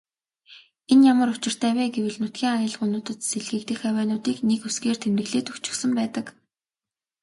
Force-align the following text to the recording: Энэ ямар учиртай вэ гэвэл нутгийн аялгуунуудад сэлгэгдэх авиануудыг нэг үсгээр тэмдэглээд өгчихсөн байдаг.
Энэ 0.91 1.03
ямар 1.13 1.29
учиртай 1.35 1.71
вэ 1.77 1.85
гэвэл 1.95 2.17
нутгийн 2.21 2.53
аялгуунуудад 2.57 3.19
сэлгэгдэх 3.29 3.79
авиануудыг 3.89 4.37
нэг 4.49 4.61
үсгээр 4.67 4.97
тэмдэглээд 5.01 5.47
өгчихсөн 5.51 5.91
байдаг. 5.99 6.25